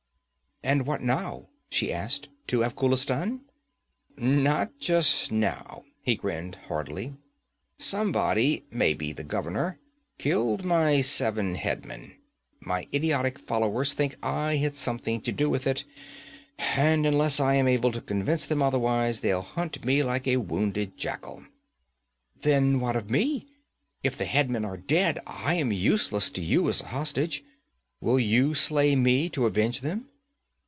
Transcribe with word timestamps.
'And 0.63 0.85
what 0.85 1.01
now?' 1.01 1.47
she 1.71 1.91
asked. 1.91 2.29
'To 2.45 2.63
Afghulistan?' 2.63 3.39
'Not 4.15 4.77
just 4.77 5.31
now!' 5.31 5.83
He 6.03 6.13
grinned 6.15 6.53
hardly. 6.67 7.15
'Somebody 7.79 8.65
maybe 8.69 9.11
the 9.11 9.23
governor 9.23 9.79
killed 10.19 10.63
my 10.63 11.01
seven 11.01 11.55
headmen. 11.55 12.13
My 12.59 12.87
idiotic 12.93 13.39
followers 13.39 13.93
think 13.95 14.17
I 14.21 14.57
had 14.57 14.75
something 14.75 15.19
to 15.21 15.31
do 15.31 15.49
with 15.49 15.65
it, 15.65 15.83
and 16.59 17.07
unless 17.07 17.39
I 17.39 17.55
am 17.55 17.67
able 17.67 17.91
to 17.93 17.99
convince 17.99 18.45
them 18.45 18.61
otherwise, 18.61 19.21
they'll 19.21 19.41
hunt 19.41 19.83
me 19.83 20.03
like 20.03 20.27
a 20.27 20.37
wounded 20.37 20.95
jackal.' 20.95 21.43
'Then 22.43 22.79
what 22.79 22.95
of 22.95 23.09
me? 23.09 23.47
If 24.03 24.15
the 24.15 24.25
headmen 24.25 24.63
are 24.63 24.77
dead, 24.77 25.23
I 25.25 25.55
am 25.55 25.71
useless 25.73 26.29
to 26.29 26.43
you 26.43 26.69
as 26.69 26.81
a 26.81 26.87
hostage. 26.89 27.43
Will 27.99 28.19
you 28.19 28.53
slay 28.53 28.95
me, 28.95 29.27
to 29.29 29.47
avenge 29.47 29.81
them?' 29.81 30.07